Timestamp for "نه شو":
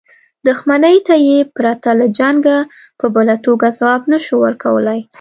4.11-4.35